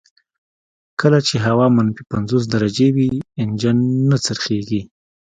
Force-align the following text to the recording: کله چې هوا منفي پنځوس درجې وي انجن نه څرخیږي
کله 1.01 1.19
چې 1.27 1.35
هوا 1.45 1.67
منفي 1.77 2.03
پنځوس 2.13 2.43
درجې 2.55 2.87
وي 2.95 3.09
انجن 3.41 3.77
نه 4.09 4.17
څرخیږي 4.25 4.81